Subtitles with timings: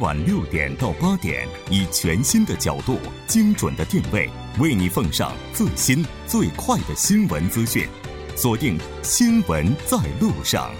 [0.00, 2.96] 晚六点到八点，以全新的角度、
[3.26, 7.86] 精准的定位，为你奉上最新最快的新闻资讯。
[8.34, 10.70] 锁定《新闻在路上》。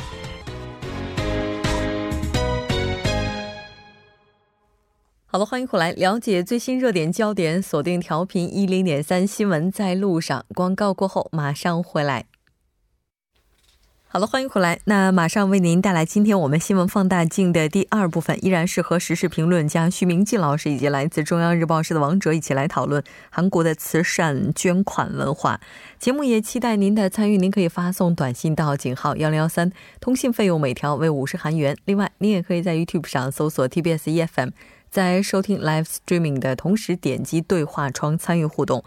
[5.27, 7.61] 好了，欢迎回来，了解最新热点焦点。
[7.61, 10.47] 锁定调频一零点三，新闻在路上。
[10.55, 12.25] 广告过后马上回来。
[14.13, 14.81] 好了，欢迎回来。
[14.87, 23.01] 那马上为您带来今天我们新闻放大镜的第二部分，依然是和时事评论家徐明季老师以及来自中央日报社的王哲一起来讨论
[23.31, 25.61] 韩国的慈善捐款文化。
[26.01, 31.77] 节目也期待您的参与，您可以发送短信到井号幺零幺三，通信费用每条为五十韩元。
[31.85, 34.51] 另外，您也可以在 YouTube 上搜索 TBS EFM。
[34.91, 38.83] 在收听 live streaming 的同时，点击对话窗参与互动。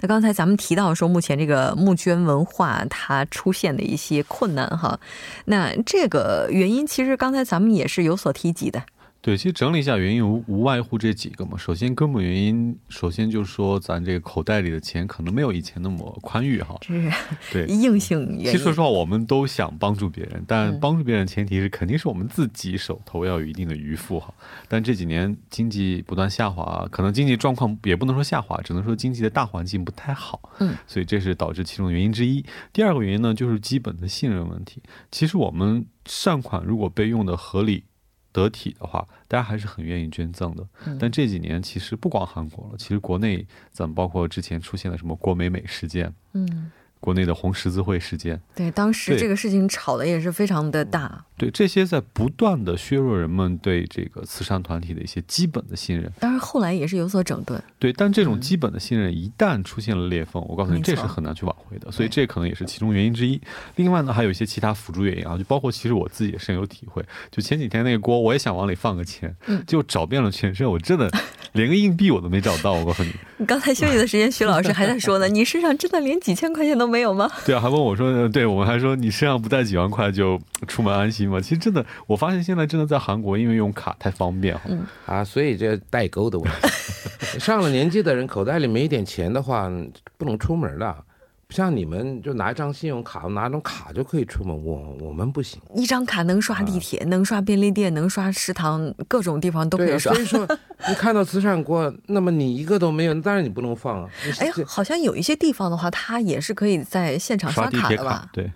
[0.00, 4.98] 那刚才咱们提到说，目前这个募捐文化它出现的一些困难哈，
[5.44, 8.82] 那这个原因其实刚才咱们也是有所提及的。
[9.22, 11.54] 对，其实整理一下原因无无外乎这几个嘛。
[11.58, 16.74] 首先，根本原因，首先就是说，咱这个口袋里的钱可能没有以前那么宽裕哈。
[16.80, 17.12] 是，
[17.52, 18.44] 对， 硬性原因。
[18.46, 24.32] 其实说实话，我们都想帮助别人，但帮助别人前提是肯定是我们自己手头要有一定的余富哈。
[24.68, 30.50] 但这几年经济不断下滑，可能经济状况也不能说下滑，只能说经济的大环境不太好。
[30.60, 32.42] 嗯，所以这是导致其中的原因之一。
[32.72, 34.82] 第二个原因呢，就是基本的信任问题。
[35.10, 37.84] 其实我们善款如果被用的合理。
[38.32, 40.66] 得体的话，大家还是很愿意捐赠的。
[40.98, 46.70] 但这几年其实不光韩国了，其实国内咱们包括之前出现了什么郭美美事件，嗯。
[47.00, 51.24] 国内的红十字会事件，对当时这个事情吵的也是非常的大。
[51.38, 56.12] 对这些在不断的削弱人们对这个慈善团体的一些基本的信任。
[56.20, 57.60] 当然后来也是有所整顿。
[57.78, 61.90] 对，但这种基本的信任一旦出现了裂缝，我告诉你，这是很难去挽回的。
[61.90, 63.40] 所以这可能也是其中原因之一。
[63.76, 67.02] 另外呢，还有一些其他辅助原因啊，就包括其实我自己也深有体会。
[67.30, 69.34] 就前几天那个锅，我也想往里放个钱，
[69.66, 71.10] 就找遍了全身，我真的
[71.52, 72.74] 连个硬币我都没找到。
[72.74, 77.30] 我告诉你，你刚才休息的时间，徐老师还在说呢，你身上真的连几千块钱都没有吗？
[77.46, 81.40] 对啊，还问我说，对我们还说你身上不带几万块就出门安心吗？
[81.40, 84.68] 其实真的，我发现现在真的在韩国，因为用卡太方便哈，
[85.06, 89.70] 啊，所以这代沟的问题， 上了年纪的人口袋里没一点钱的话，
[90.18, 91.04] 不能出门了。
[91.50, 95.60] 像你们就拿一张信用卡，拿张卡就可以出门，我我们不行。
[95.74, 100.12] 一张卡能刷地铁，能刷便利店，能刷食堂，各种地方都可以刷。
[100.14, 100.48] 所以说，
[100.88, 104.08] 你看到慈善锅，那么你一个都没有，当然你不能放啊。
[104.38, 108.28] 哎，好像有一些地方的话，它也是可以在现场刷卡的吧？
[108.32, 108.50] 对。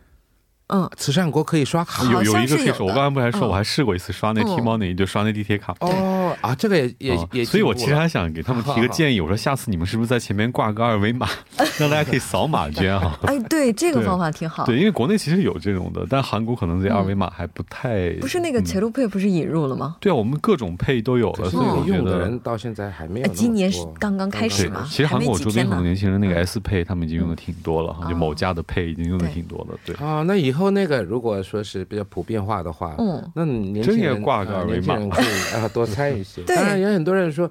[0.69, 2.87] 嗯，慈善国可以刷卡，有有一个可以刷。
[2.87, 5.75] 我刚才不还说，我还试过一次刷那 T Money，就刷那地铁卡。
[5.81, 7.45] 哦啊，这个也也也。
[7.45, 11.29] 所以我其实还想给他们提个建议，我说下次你们是不是在前面挂个二维码，
[11.79, 13.19] 让大家可以扫码捐哈？
[13.29, 14.65] 哎，对，这个方法挺好。
[14.65, 18.11] 对，因为国内其实有这种的，但韩国可能这二维码还不太。
[18.15, 19.97] 不是那个捷路配不是引入了吗？
[20.01, 23.27] 对啊，我们各种配都有了，所以我用的人到现在还没有。
[23.35, 24.87] 今年是刚刚开始嘛？
[24.89, 29.79] 其实韩国周边很多年轻人那个 S 配他们已经用的挺多了哈，就某家的配已经用的挺多了。
[29.85, 31.35] 对啊，那以后那个如果。
[31.45, 36.43] 说是比较普遍化的话，嗯，那年轻人挂个年轻人可以啊多参与一些。
[36.45, 37.51] 当然，有很多人说，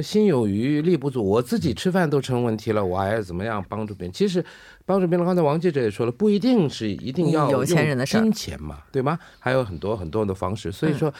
[0.00, 4.12] 心有余力不足，我自己吃饭都成问题了，我还要怎么样帮助别人？
[4.12, 4.44] 其实
[4.86, 9.18] 帮助别人，刚才王记者也说了，不一定是一定要有钱人的金钱嘛，对吗？
[9.40, 10.70] 还有很多很多的方式。
[10.70, 11.12] 所以说，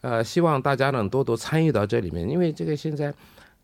[0.00, 3.12] 呃，希望大家能多多参与到这里面，因为这个现在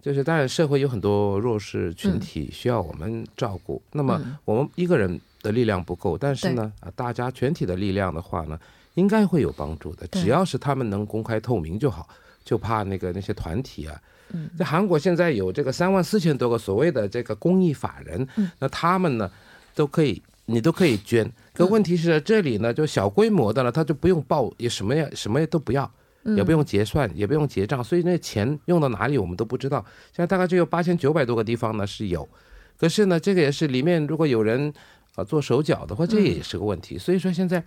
[0.02, 5.18] 就是当然社会有很多弱势群体需要我们照顾，那么我们一个人。
[5.42, 8.58] 的力量不够，但是呢，啊，大家全体的力量的话呢，
[8.94, 10.06] 应该会有帮助的。
[10.08, 12.08] 只要是他们能公开透明就好，
[12.44, 14.00] 就怕那个那些团体啊。
[14.30, 18.26] 嗯，在韩国现在有这个三万四千多个所谓的这个公益法人，
[18.58, 19.30] 那他们呢
[19.74, 21.30] 都可以，你都可以捐。
[21.54, 25.90] 可问题是这里呢，就小规模的了，他就不用报，也什么也，什么都不要，
[26.36, 29.82] 也不用结算，也不用结账，所以那钱用到哪里我们都不知道。
[30.14, 32.28] 现在大概就有八千九百多个地方呢是有，
[32.76, 34.74] 可是呢，这个也是里面如果有人。
[35.18, 36.96] 啊，做手脚的话，这也是个问题。
[36.96, 37.60] 所以说现在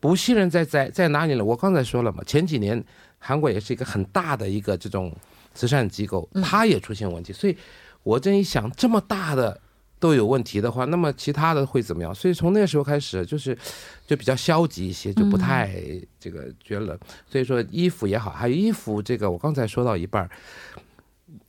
[0.00, 1.44] 不信任在在在哪里呢？
[1.44, 2.84] 我刚才说了嘛，前几年
[3.20, 5.14] 韩国也是一个很大的一个这种
[5.54, 7.32] 慈善机构，它也出现问题。
[7.32, 7.56] 所以
[8.02, 9.60] 我这一想，这么大的
[10.00, 12.12] 都有问题的话，那么其他的会怎么样？
[12.12, 13.56] 所以从那时候开始，就是
[14.04, 15.80] 就比较消极一些，就不太
[16.18, 16.98] 这个捐了。
[17.30, 20.28] 所以说衣服也好，还有衣服这个，我刚才说到一半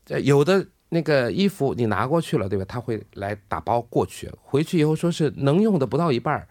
[0.07, 0.68] 儿，有的。
[0.89, 2.66] 那个衣服你拿过去了，对吧？
[2.68, 6.48] 他会来打包过去，回去以后说是能用的不到一半儿，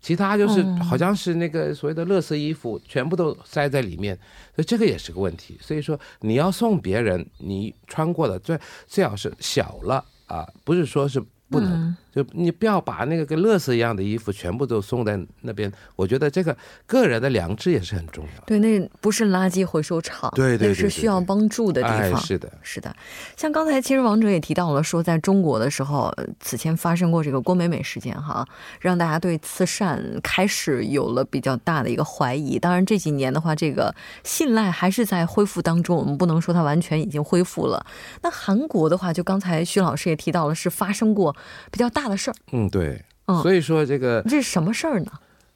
[0.00, 4.16] 其他就是好像是那个所谓的垃圾衣服，全部都塞在里面，
[4.54, 5.58] 所以这个也是个问题。
[5.60, 15.70] 所以说你要送别人，你穿过的最最好是小了啊，不是说是不能，就你不要把那个跟乐色一样的衣服全部都送在那边。
[15.96, 18.44] 我觉得这个个人的良知也是很重要。
[18.46, 22.18] 对，那不是垃圾回收厂，对对，是需要帮助的地方。
[22.18, 22.96] 是的，是的。
[23.36, 26.10] 像刚才其实王者也提到了，说在中国的时候，
[26.40, 28.48] 此前发生过这个郭美美事件，哈，
[28.80, 32.58] 让大家对慈善开始有了比较大的一个怀疑。
[32.58, 37.84] 当然这几年的话，这个信赖还是在恢复当中，我们不能说它完全已经恢复了。
[38.22, 41.36] 那韩国的话，就刚才徐老师也提到了，是发生过
[41.70, 42.05] 比较大。
[42.06, 45.10] 大的事儿，嗯，对，嗯，所以说这个这是什么事儿呢？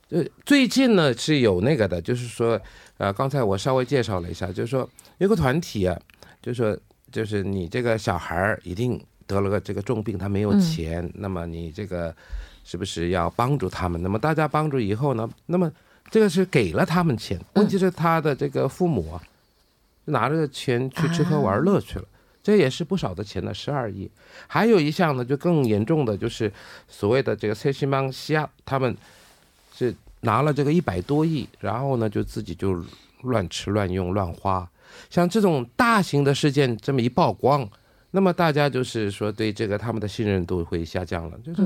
[0.09, 2.61] 呃，最近呢是有那个的，就是说，
[2.99, 4.89] 呃，刚才我稍微介绍了一下，就是说
[5.19, 5.97] 有个团体啊，
[6.43, 6.77] 就是说，
[7.13, 12.13] 就是你这个小孩儿一定得了个这个重病，他没有钱，那么你这个
[12.65, 14.03] 是不是要帮助他们？
[14.03, 15.71] 那么大家帮助以后呢，那么
[16.11, 19.23] 这个是给了他们钱，问题是他的这个父母啊，
[20.07, 22.05] 拿着钱去吃喝玩乐去了。
[22.51, 24.11] 这也是不少的钱呢，十二亿。
[24.49, 26.53] 还有一项呢，就更严重的，就是
[26.89, 28.97] 所谓的这个塞西邦西亚，他们
[29.73, 32.85] 是拿了这个一百多亿，然后呢就自己就
[33.23, 34.69] 乱吃乱用乱花。
[35.09, 37.71] 像这种大型的事件这么一曝光，
[38.11, 41.39] 那么大家就是说对这个他们的信任度会下降了。
[41.45, 41.63] 就是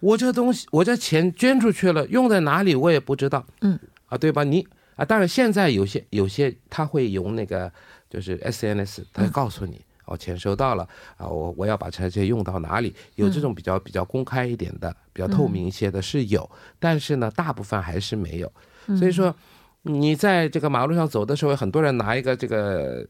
[0.00, 3.46] 我这东西，我这钱捐出去了，用在哪里我也不知道。
[3.60, 4.42] 嗯，啊，对吧？
[4.42, 7.70] 你啊，当然现在有些有些他会用那个。
[8.14, 12.94] 就是 S N S，他告诉你，哦，钱收到了啊，我我要把这些用到哪里？
[13.16, 18.52] 有这种比较比较公开一点的，比较透明一些的，是有，但是呢，大部分还是没有。
[18.96, 19.34] 所以说，
[19.82, 23.04] 你在这个马路上走的时候，很多人拿一个这个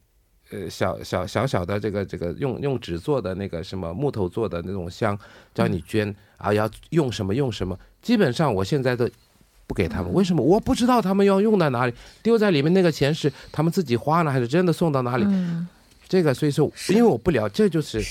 [0.50, 5.18] 呃小小小小的这个这个用用纸做的那个什么木头做的那种箱，
[5.52, 7.78] 叫你捐啊，要用什么用什么。
[8.00, 9.06] 基本上我现在都。
[9.66, 10.42] 不给他们，为什么？
[10.42, 15.26] 我不知道他们要用在哪里，丢在里面那个钱是他们自己花呢，还是真的送到哪里？
[16.08, 18.02] 这个，所以说，因为我不了，这就是。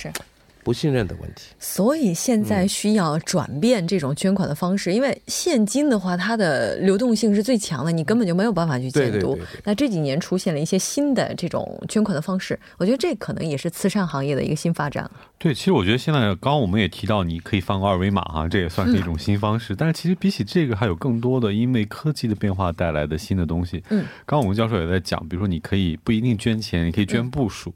[0.64, 9.38] 不信任的问题，所以现在需要转变这种捐款的方式，因为现金的话，它的流动性是最强的，你根本就没有办法去监督。
[9.64, 15.10] 那这几年出现了一些新的这种捐款的方式，我觉得这可能也是慈善行业的一个新发展。
[15.38, 19.76] 对，其实我觉得现在刚刚我们也提到，你可以放个二维码哈，这也算是一种新方式。
[19.76, 23.84] 但是其实比起这个，还有更多的因为科技的变化带来的新的东西。
[23.90, 27.70] 嗯，刚刚我们教授也在讲，比如说你可以不一定捐钱，你可以捐步数。
[27.70, 27.74] 嗯，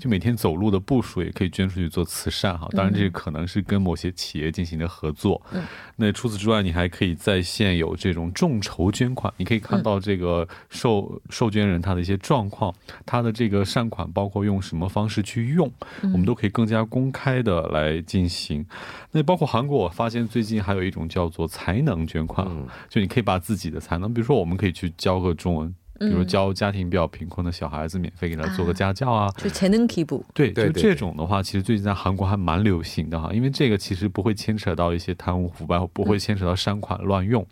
[0.00, 2.66] 就每天走路的步数也可以捐出去做慈善哈。
[2.72, 5.40] 当然，这可能是跟某些企业进行的合作。
[5.52, 5.62] 嗯，
[5.96, 12.74] 那除此之外，你还可以在线有这种众筹捐款，你可以看到这个受受捐人他的一些状况，
[13.04, 15.70] 他的这个善款包括用什么方式去用，
[16.02, 18.64] 我们都可以更加公开的来进行。
[19.12, 22.46] 那包括韩国，我发现最近还有一种叫做才能捐款，
[22.88, 25.74] 就你可以把自己的才能，比如说我们可以去教个中文。
[25.98, 30.24] 比如教家庭比较贫困的小孩子，免费给他做个家教啊，就潜能提补。
[30.32, 37.44] 对，就这种的话，其实最近在韩国还蛮流行的哈，因为这个其实不会牵扯到一些贪污腐败，不会牵扯到善款乱用，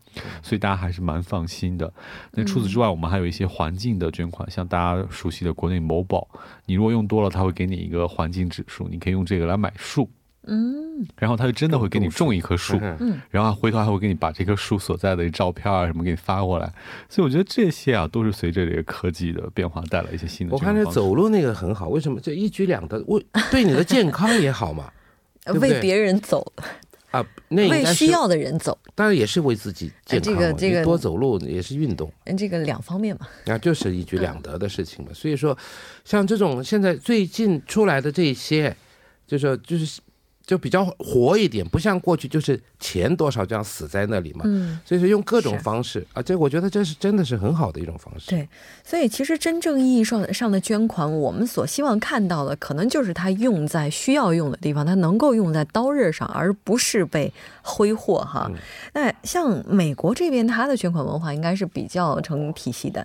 [0.43, 1.93] 所以大家还是蛮放心的。
[2.33, 6.29] 那除此之外，我们还有一些环境的捐款，像大家熟悉的国内某宝，
[6.67, 10.09] 你如果用多了，他会给你一个环境指数，你可以用这个来买树。
[10.49, 16.73] 嗯，然后他就真的会给你种一棵树，嗯，然后回头还会给你把这棵树所在的照片啊什么给你发过来，
[17.09, 20.55] 所以我觉得这些啊都是随着这个科技的变化带来一些新的。
[20.55, 22.21] 我看这走路那个很好，为什么？
[22.21, 24.89] 这一举两得，为对你的健康也好嘛，
[25.61, 26.53] 为别人走
[27.11, 30.33] 啊，那为需要的人走，当然也是为自己健康。
[30.33, 35.11] 这个这个多走路也是运动，这个两方面嘛，那就是一举两得的事情嘛。
[35.13, 35.59] 所以说，
[36.05, 38.77] 像这种现在最近出来的这些，
[39.27, 40.01] 就是就是。
[40.47, 44.43] 就比较活一点，不像过去就是钱多少这样死在那里嘛。
[44.45, 48.31] 嗯，所以说用各种方式啊，这我觉得这是真的是很好的一种方式。
[48.31, 48.49] 对，
[48.85, 58.49] 所以其实真正意义上上的捐款，我们所希望看到的，可能就是它用在需要用的地方，它能够用在刀刃上，而不是被挥霍哈。
[58.95, 63.05] 那像美国这边，它的捐款文化应该是比较成体系的。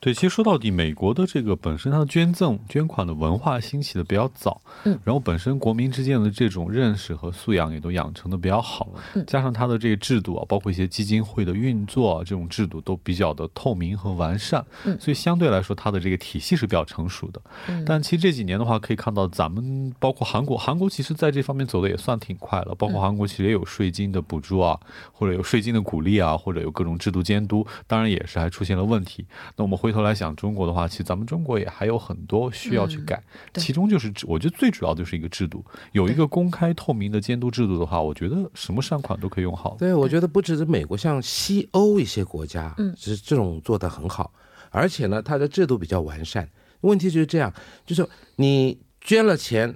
[0.00, 24.78] 对，其实说到底，美国的这个本身它的捐赠、捐款的文化兴起的比较早，嗯，然后本身国民之间的这种认识和素养也都养成的比较好，嗯，加上它的这个制度啊，包括一些基金会的运作，啊这种制度都比较的透明和完善，嗯，所以相对来说它的这个体系是比较成熟的，嗯，但其实这几年的话，可以看到咱们包括韩国，韩国其实在这方面走的也算挺快了，包括韩国其实也有税金的补助啊，
[25.12, 29.24] 或者有税金的鼓励啊，或者有各种制度监督，当然也是还出现了问题，
[29.56, 30.02] 那我们回头。
[30.02, 33.22] 后来想中国的话，其实咱们中国也还有很多需要去改，
[33.54, 39.74] 其中就是我觉得最主要就是一个制度，有一个公开透明的监督制度的话，我觉得什么善款都可以用好。
[39.78, 44.30] 对，我觉得不只是美国，像西欧一些国家，嗯，是这种做的很好，
[44.70, 46.46] 而且呢，它的制度比较完善。
[46.82, 47.50] 问题就是这样，
[47.86, 49.74] 就是你捐了钱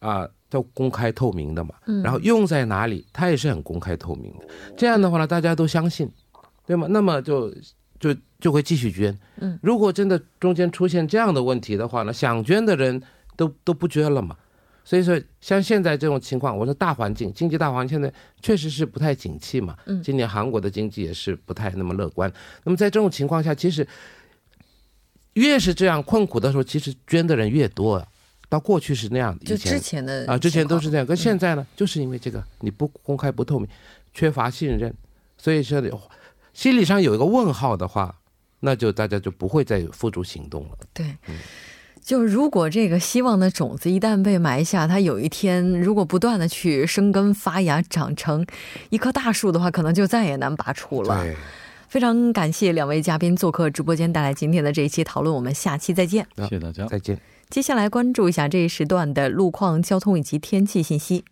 [0.00, 1.74] 啊，都公开透明的嘛，
[2.04, 4.46] 然后用在哪里，它也是很公开透明的。
[4.76, 6.10] 这样的话呢，大家都相信，
[6.66, 6.86] 对吗？
[6.90, 7.50] 那么就
[8.02, 9.16] 就就会继续捐。
[9.36, 13.00] 嗯，如果真的中间出现这样的问题的话呢，想捐的人
[13.36, 14.36] 都都不捐了嘛。
[14.84, 19.76] 所以说，像现在这种情况，我说大环境、经济大环境现在确实是不太景气嘛。
[19.86, 22.30] 嗯，今年韩国的经济也是不太那么乐观。
[22.64, 23.86] 那么在这种情况下，其实
[25.34, 28.04] 越是这样困苦的时候，其实捐的人越多。
[28.48, 31.06] 到过去是那样的，就之前的啊，之前都是这样。
[31.06, 33.66] 可现在呢，就是因为这个你不公开、不透明，
[34.12, 34.92] 缺乏信任，
[35.38, 35.80] 所以说
[36.52, 38.16] 心理上有一个问号的话，
[38.60, 40.78] 那就大家就不会再付诸行动了。
[40.92, 41.16] 对，
[42.02, 48.46] 就如果这个希望的种子一旦被埋下，它有一天如果不断的去生根发芽，长成
[48.90, 51.24] 一棵大树的话，可能就再也难拔出了。
[51.88, 55.34] 非常感谢两位嘉宾做客直播间，带来今天的这一期讨论。
[55.34, 56.26] 我们下期再见。
[56.36, 57.20] 谢谢大家，再见。
[57.50, 61.24] 接下来关注一下这一时段的路况、交通以及天气信息。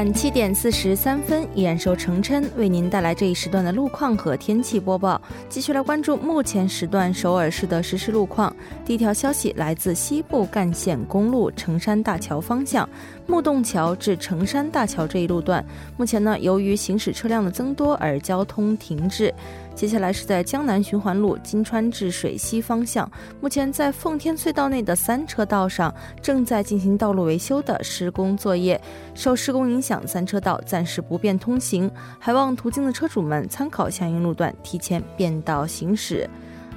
[0.00, 5.20] 晚七点四十三分，依然由程琛为您带来这一时段的路况和天气播报。
[5.46, 8.50] 继续来关注目前时段首尔市的实时路况。
[8.82, 12.88] 第一条消息来自西部干线公路成山大桥方向。
[13.26, 15.62] 木洞桥至成山大桥这一路段，
[15.98, 19.32] 目前呢，由于行驶车辆的增多而交通停滞。
[19.74, 23.10] 接下来是在江南循环路金川至水西方向，
[23.40, 28.78] 目前在奉天隧道内的三车道上正在进行道路维修的施工作业，
[29.14, 36.28] 受施工影响，三车道暂时不便通行，还望途经的车主们参考相应路段，提前变道行驶。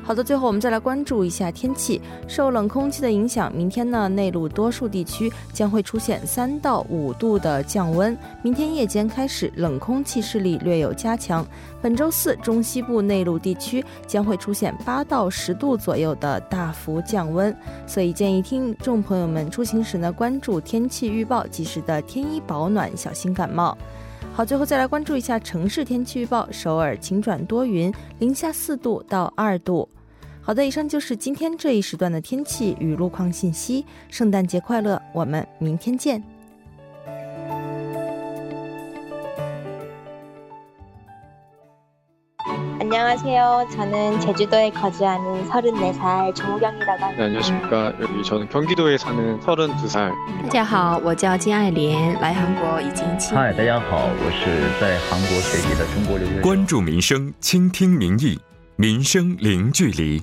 [0.06, 2.02] 好的，最后我们再来关注一下天气。
[2.28, 8.16] 受冷空气的影响，明天呢，内陆多数地区将会出现三到五度的降温。
[8.42, 11.46] 明天夜间开始，冷空气势力略有加强。
[11.82, 17.56] 本周四，中西部内陆地区将会出现八到十度左右的大幅降温。
[17.88, 23.78] 所以建议听众朋友们出行时呢，关注天气预报，及时的添衣保暖，小心感冒。
[24.36, 29.88] 好，最后再来关注一下城市天气预报：首尔晴转多云，零下四度到二度。
[30.42, 33.86] 好的，以上就是今天这一时段的天气与路况信息。
[34.10, 36.33] 圣诞节快乐，我们明天见。
[43.03, 43.67] 안녕하세요.
[43.73, 47.11] 저는 제주도에 거주하는 34살 정우경이라고 합니다.
[47.17, 47.93] 네, 안녕하십니까.
[48.01, 50.13] 여기 저는 경기도에 사는 32살.
[50.45, 53.37] 大家好，我是在韩国学习的中国留学生。
[53.37, 56.43] 嗨，大家好，我是在韩国学习的中国留学生。
[56.43, 58.39] 关注民生，倾听民意，
[58.77, 60.23] 民生零距离。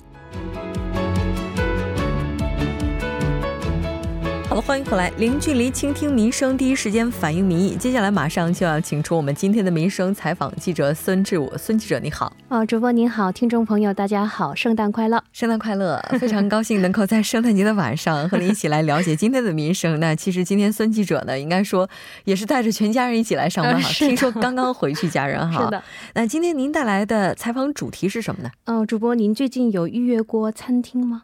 [4.57, 7.77] 了，欢迎回来，零距离倾听民生，第一时间反映民意。
[7.77, 12.35] 接下来马上就要请出我们今天的民生采访记者孙志武，孙记者你好。
[12.49, 15.23] 哦，主播您好，听众朋友大家好，圣诞快乐！
[15.33, 16.03] 圣诞快乐！
[16.19, 20.01] 非常高兴能够在圣诞节的晚上和您一起来了解今天的民生。
[20.01, 21.89] 那其实今天孙记者呢，应该说
[22.25, 23.89] 也是带着全家人一起来上班哈。
[23.91, 25.63] 听说刚刚回去家人哈。
[25.65, 25.83] 是的。
[26.15, 28.51] 那今天您带来的采访主题是什么呢？
[28.65, 31.23] 嗯，主播您最近有预约过餐厅吗？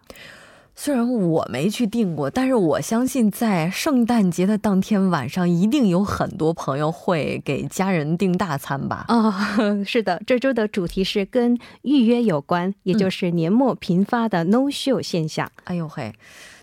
[0.78, 9.06] 虽然我没去订过，但是我相信在圣诞节的当天晚上，一定有很多朋友会给家人订大餐吧？
[9.08, 9.32] 哦，
[9.84, 15.50] 是的，这周的主题是跟预约有关，也就是年末频发的 no show 现象。
[15.64, 16.12] 哎呦嘿，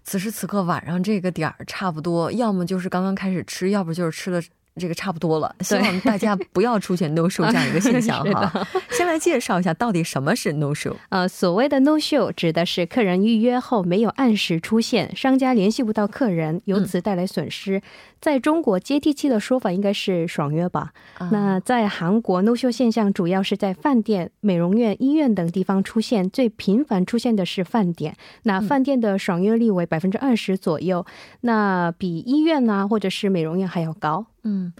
[0.03, 4.39] 此时此刻晚上这个点儿，差不多要么就是刚刚开始吃，要不就是吃了。
[4.75, 8.67] 这个差不多了，希望大家不要出现 no show 这样一个现象 哈。
[8.89, 10.95] 先来介绍一下到底什么是 no show。
[11.09, 17.81] 呃，所谓的 no show 指的是客人预约后没有按时出现，商家联系不到客人，由此带来损失。
[18.19, 20.91] 在中国接地气的说法应该是爽约吧。
[21.31, 28.15] 那在韩国 no show 现象主要是在饭店、美容院、医院等地方出现，最频繁出现的是饭店。
[28.43, 31.05] 那饭店的爽约率为百分之二十左右，
[31.41, 34.25] 那比医院呢或者是美容院还要高。
[34.43, 34.71] 嗯，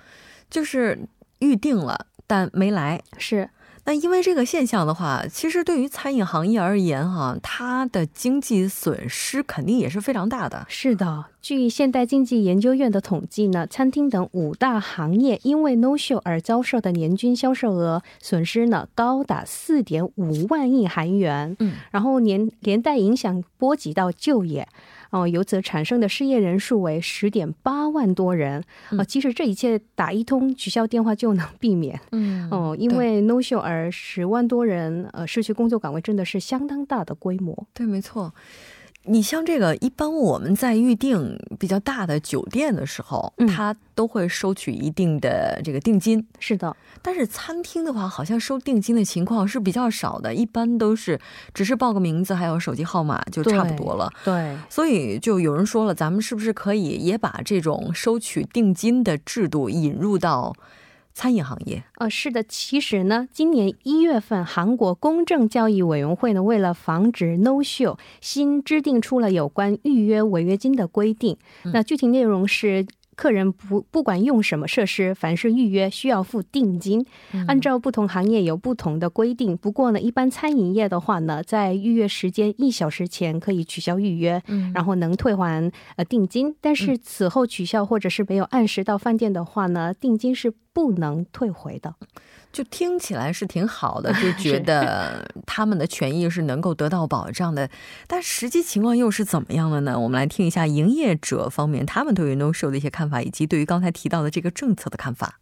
[0.50, 1.00] 就是
[1.39, 3.01] 预定了，但没来。
[3.17, 3.50] 是，
[3.86, 10.65] 那因为这个现象的话，其实对于餐饮行业而言，哈，它的经济损失肯定也是非常大的。
[10.70, 21.55] 是的，据现代经济研究院的统计呢，餐厅等五大行业因为 no show 而遭受的年均销售额损失呢，高达四点五万亿韩元。
[21.60, 24.67] 嗯，然后连连带影响波及到就业。
[25.13, 28.63] 哦，由此产生的失业人数为十点八万多人。
[28.98, 32.00] 啊，其实这一切打一通取消电话就能避免。
[32.12, 37.67] 嗯，哦，因为 no show 而十万多人呃失去工作岗位，真的是相当大的规模。
[37.75, 38.34] 对，没错。
[39.06, 46.26] 你像这个，一般我们在预定比较大的酒店的时候，他都会收取一定的这个定金。
[46.40, 51.20] 是的，但是餐厅的话，好像收定金的情况是比较少的，一般都是
[51.54, 54.10] 只是报个名字，还有手机号码就差不多了。
[54.24, 60.54] 对，所以就有人说了，咱们是不是可以也把这种收取定金的制度引入到？
[61.13, 71.38] 餐饮行业，呃，是的，其实呢，今年一月份，韩国公正交易委员会呢，为了防止 no show，新制定出了有关预约违约金的规定。
[71.65, 72.86] 那具体内容是。
[73.15, 77.05] 客人不不管用什么设施，凡是预约需要付定金。
[77.48, 79.55] 按照不同行业有不同的规定。
[79.55, 84.41] 不过呢，一般餐饮业的话呢，在预约时间一小时前可以取消预约，
[84.74, 86.55] 然后能退还呃定金。
[86.60, 91.96] 但是此后取消或者是没有按时到饭店的话呢，定金是不能退回的。
[92.51, 97.70] 就听起来是挺好的， 就觉得他们的权益是能够得到保障的，
[98.06, 100.00] 但实际情况又是怎么样的呢？
[100.00, 105.39] 我们来听一下营业者方面他们对于 no show 的一些看法，以及对于刚才提到的这个政策的看法。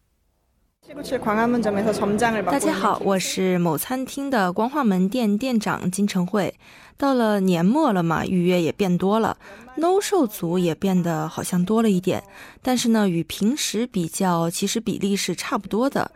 [0.93, 6.53] 大家好，我是某餐厅的光化门店店长金成慧。
[6.97, 9.37] 到了年末了嘛，预约也变多了
[9.77, 12.21] ，no show 组也变得好像多了一点，
[12.61, 16.11] 但是呢，与平时比较，其实比例是差不多的。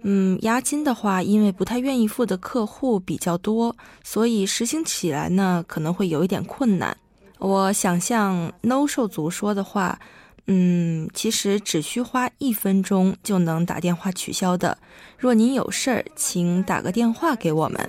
[0.00, 6.96] 嗯，押金的话，因为不太愿意付的客户比较多，所以实行起来呢可能会有一点困难。
[7.38, 9.98] 我想向 no show 族说的话，
[10.47, 14.77] 嗯，其实只需花一分钟就能打电话取消的。
[15.17, 17.79] 若您有事儿，请打个电话给我们。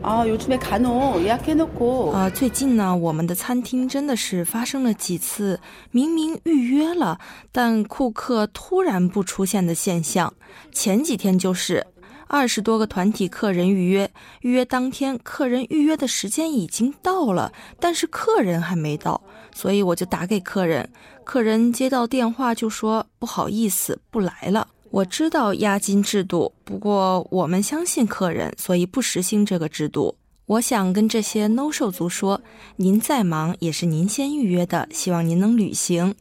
[0.00, 5.58] 啊，요즘에간혹예약해놓고啊，最近呢，我们的餐厅真的是发生了几次
[5.90, 7.18] 明明预约了，
[7.50, 10.32] 但顾客突然不出现的现象。
[10.72, 11.84] 前几天就是
[12.28, 14.08] 二十多个团体客人预约，
[14.42, 19.20] 预约当天客人预约的时间已经到了，但是客人还没到，
[19.54, 20.88] 所以我就打给客人，
[21.24, 24.68] 客人接到电话就说不好意思，不来了。
[24.90, 30.16] 我知道押金制度，不过我们相信客人，所以不实行这个制度。
[30.46, 32.40] 我想跟这些 no show 族说，
[32.76, 36.14] 您再忙也是您先预约的，希望您能履行。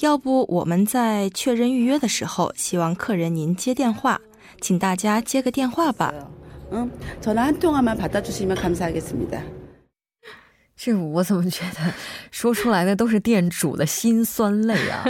[0.00, 4.20] 要不我们在确认预约的时候，希望客人您接电话，
[4.60, 6.14] 请大家接个电话吧。
[6.72, 9.57] 嗯，전화한통화만받아주시면감사하겠습니 다。
[10.81, 11.93] 这我怎么觉得
[12.31, 15.05] 说出来的都是店主的心酸泪啊？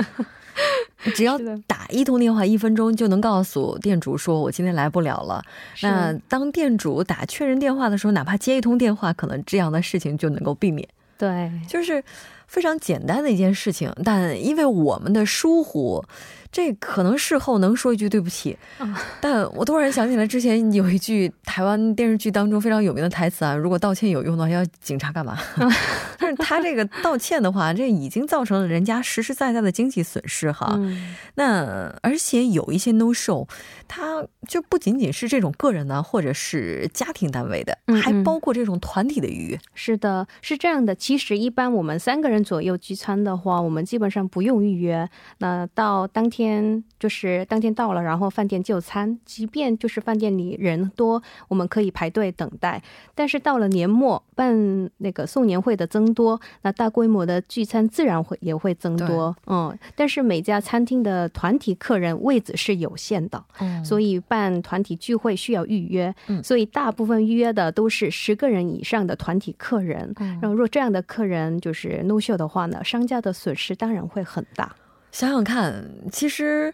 [1.13, 5.45] 只要打一通电话，一分钟就能告诉店主说我今天来不了了。
[5.83, 10.89] 那当店主打确认电话的时候，哪怕接一通电话，可能这样的事情就能够避免。
[11.19, 12.03] 对，就是
[12.47, 16.03] 非常简单的一件事情，但因为我们的疏忽。
[16.51, 18.57] 这可能事后能说一句对不起，
[19.21, 25.37] 但我突然想起来之前有一句台湾电视剧当中非常有名的台词啊，如果道歉有用的话，要警察干嘛？
[26.17, 30.77] 但是他这个道歉的话，这已经造成了人家实实在在的经济损失哈。
[31.35, 33.47] 那而且有一些 no show，
[33.87, 39.59] 他就不仅仅是这种个人呢，或者是家庭单位的，还包括这种团体的预约。
[39.75, 40.95] 是的，是这样的。
[40.95, 45.07] 其实一般我们三个人左右聚餐的话，我们基本上不用预约。
[45.37, 46.38] 那到当天。
[46.47, 49.19] 天就是当天到了，然后饭店就餐。
[49.25, 52.81] 即便就是饭店里人多，我们可以排队等待。
[53.13, 59.35] 但是到了年末办那个送年会的增多，那大规模的聚餐自然会也会增多。
[59.47, 63.43] 嗯，但是每家餐厅的团体客人位子是有限的，
[63.83, 66.13] 所以办团体聚会需要预约。
[66.27, 70.13] 嗯，所以大部分预约的都是十个人以上的团体客人。
[70.41, 74.73] 然后若这样的客人就是 no show 的话呢，商家的损失当然会很大。
[75.11, 76.73] 想想看，其实，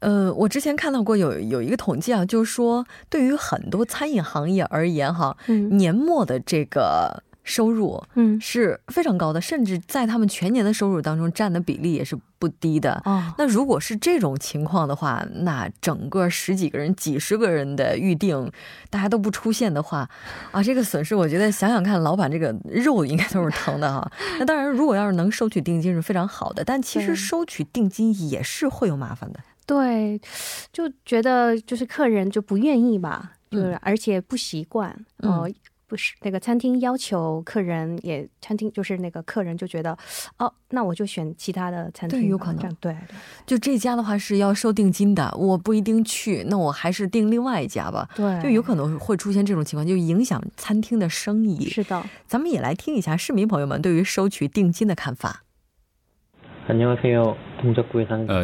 [0.00, 7.22] 呃，我之前看到过有有一个统计啊，就是说，对于很多餐饮行业而言，哈，年末的这个。
[7.48, 13.00] 收入嗯是非常高的，甚至在他们全年的收入当中占的比例也是不低的。
[13.06, 18.52] 哦，那如果是这种情况的话，那整个十几个人、几十个人的预定，
[18.90, 20.08] 大家都不出现的话，
[20.50, 24.12] 啊，这个损失，我觉得想想看，老板这个肉应该都是疼的哈。
[24.38, 29.40] 那当然，如果要是能收取定金是非常好的，但其实收取定金也是会有麻烦的。
[29.64, 30.20] 对，
[30.72, 35.50] 就觉得就是客人就不愿意吧，就是而且不习惯哦。
[35.88, 39.96] 不是那个餐厅要求客人也餐厅就是那个客人就觉得
[40.36, 42.94] 哦，那我就选其他的餐厅，对，有可能对。
[43.46, 48.06] 就这家的话是要收定金的，我不一定去，那我还是订另外一家吧。
[48.14, 51.68] 对，就有可能会出现这种情况，就影响餐厅的生意。
[51.70, 55.44] 是的，咱们也来听一下市民朋友们对于收取定金的看法。
[56.66, 56.74] 呃，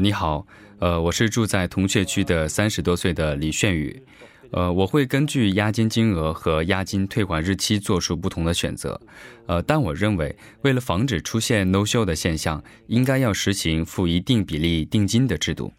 [0.00, 0.46] 你好，
[0.78, 4.02] 呃，我是住在铜雀区的三十多岁的李炫宇。
[4.50, 9.00] 呃，我会根据押金金额和押金退还日期做出不同的选择。
[9.46, 15.72] 呃，但我认为，为了防止出现 no show 的现象，应该要实行付一定比例定金的制度。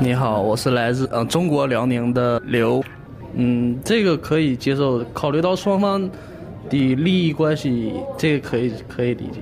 [0.00, 2.82] 你好，我是来自呃中国辽宁的刘。
[3.34, 6.10] 嗯，这个可以接受，考虑到双方
[6.68, 9.40] 的利益关系，这个可以可以理解。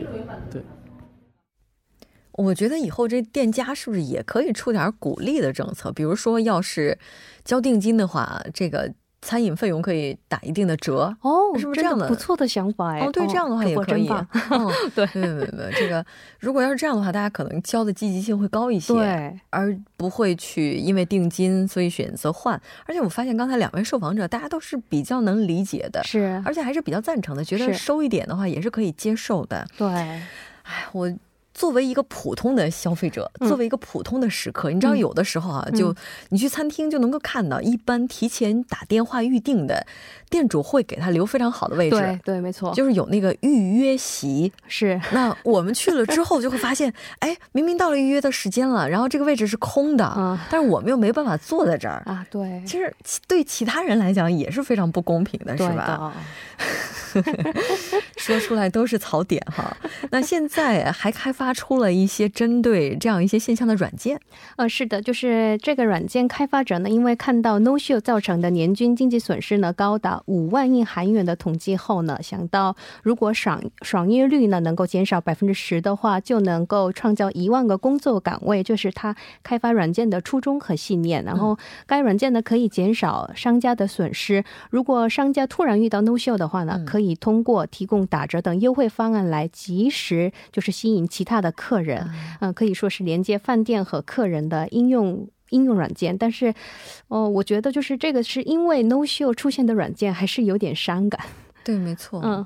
[2.38, 5.90] 我觉得以后这店家是不是也可以出点鼓励的政策？
[5.90, 6.96] 比如说，要是
[7.44, 12.06] 交定金的话，这个餐饮费用可以打一定的折哦，是不是这样的？
[12.06, 13.00] 不错的想法哎。
[13.00, 14.08] 哦，对，这样的话也可以。
[14.08, 16.06] 哦， 对，对对对，这个
[16.38, 22.54] 如果要是这样的话，大家可能交的积极性会高一些，对，而不会去因为定金所以选择换。
[22.86, 29.66] 而且我发现刚才两位受访者，大家都是比较能理解的，是，而且还是比较赞成的，觉得收一点的话也是可以接受的。
[29.76, 31.12] 对，哎，我。
[31.58, 35.92] 作为一个普通的消费者，作为一个普通的食客，你知道有的时候啊，就
[36.28, 39.84] 你去餐厅就能够看到，一般提前打电话预定的
[40.30, 41.96] 店主会给他留非常好的位置。
[41.96, 44.52] 对对，没错，就是有那个预约席。
[44.68, 45.00] 是。
[45.10, 52.24] 那我们去了之后就会发现，哎，明明到了预约的时间了，然后这个位置是空的，但是我们又没办法坐在这儿啊。
[52.30, 52.62] 对。
[52.64, 52.94] 其实
[53.26, 56.14] 对其他人来讲也是非常不公平的，是吧？
[58.16, 59.76] 说出来都是槽点哈。
[60.10, 64.20] 那现在还开发出了一些针对这样一些现象的软件。
[64.56, 81.24] 呃，是的，就是这个软件开发者呢，因为看到 No Show 造成的年均经济损失呢高达五万亿韩元的统计后呢，想到如果爽爽约率呢能够减少百分之十的话，就能够创造一万个工作岗位，就是他开发软件的初衷和信念。
[81.24, 84.44] 然后该软件呢可以减少商家的损失。
[84.70, 96.16] 如果商家突然遇到 No Show 的话呢，可以通过提供打折等优惠方案来及时就是吸引其他的客人，嗯，可以说是连接饭店和客人的应用应用软件。
[96.16, 96.54] 但是，
[97.08, 101.24] 哦，我觉得就是这个是因为 No Show 出现的软件还是有点伤感。
[101.64, 102.20] 对，没错。
[102.24, 102.44] 嗯，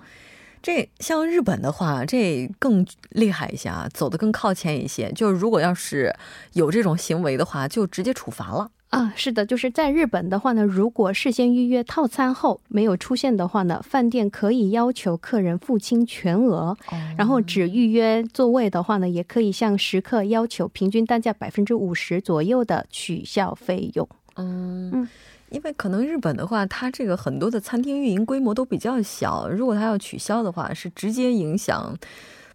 [0.62, 5.10] 这像日本的话，这更厉害一些啊，走得更靠前一些。
[5.12, 6.14] 就是如果要是
[6.52, 8.70] 有这种行为的话，就直接处罚了。
[8.92, 16.76] 啊，是的，就是在日本的话呢，如果事先预约套餐后没有出现的话呢，饭店可以要求客人付清全额，
[17.16, 24.06] 然后只预约座位的话呢，也可以向食客要求平均单价百分之五十左右的取消费用。
[24.36, 25.08] 嗯，
[25.48, 31.96] 因为可能日本的话，它这个很多的餐厅运营规模都比较小，如果它要取消的话，是直接影响。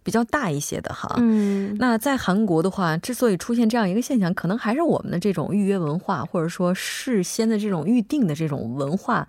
[0.08, 9.28] 比较大一些的哈，嗯，那在韩国的话，之所以出现这样一个现象，可能还是我们的这种预约文化，或者说事先的这种预定的这种文化，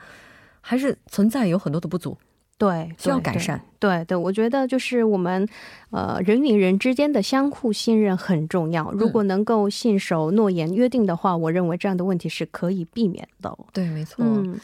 [0.62, 2.18] 还是存在有很多的不足，
[2.58, 3.60] 对，需要改善。
[3.78, 5.46] 对对，我觉得就是我们，
[5.92, 8.90] 呃，人与人之间的相互信任很重要。
[8.94, 13.54] 如果能够信守诺言约定的话，我认为这样的问题是可以避免的。
[13.74, 14.24] 对，没错。
[14.26, 14.58] 嗯。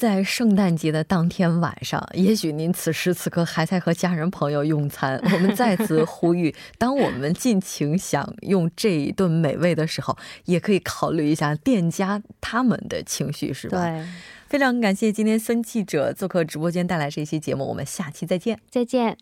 [0.00, 5.20] 在圣诞节的当天晚上，也许您此时此刻还在和家人朋友用餐。
[5.24, 13.78] 我们再次呼吁，当我们尽情享用这一顿美味的时候，也可以考虑一下店家他们的情绪，是吧？
[13.78, 14.06] 对。
[14.48, 18.58] 非常感谢今天孙记者做客直播间带来这期节目，我们下期再见。
[18.70, 19.18] 再见。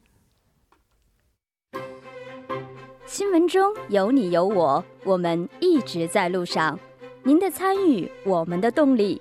[3.05, 6.79] 新闻中有你有我，我们一直在路上。
[7.25, 9.21] 您的参与，我们的动力。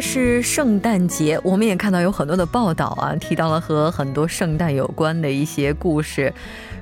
[0.00, 6.32] 是圣诞节，我们也看到有很多的报道啊，提到了和很多圣诞有关的一些故事，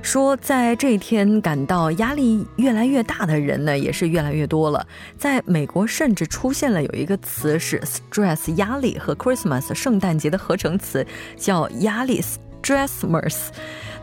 [0.01, 4.87] 说在这一天感到压力越来越大的人呢也是越来越多了。
[5.17, 11.05] 在美国甚至出现了有一个词是 stress 压力和 Christmas 圣诞节的合成词，
[11.35, 12.23] 叫压力
[12.63, 13.47] stressmas。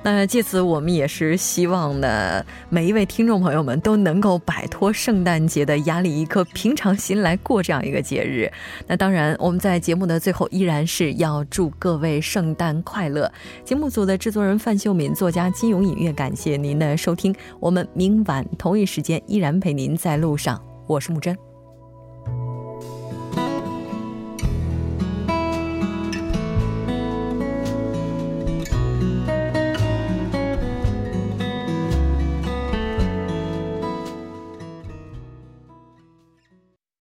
[0.08, 8.48] 那借此，我们也是希望呢，每一位听众朋友们都能够摆脱圣诞节的压力，一颗平常心来过这样一个节日。
[8.86, 13.28] 那当然，我们在节目的最后依然是要祝各位圣诞快乐。
[13.64, 17.34] 节目组的制作人范秀敏，作家金勇隐月，感谢您的收听。
[17.58, 20.62] 我们明晚同一时间依然陪您在路上。
[20.86, 21.55] 我是木真。